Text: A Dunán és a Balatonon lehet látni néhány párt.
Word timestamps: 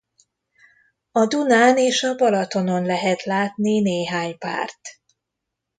A 1.11 1.25
Dunán 1.27 1.77
és 1.77 2.03
a 2.03 2.15
Balatonon 2.15 2.83
lehet 2.85 3.23
látni 3.23 3.79
néhány 3.81 4.37
párt. 4.37 4.79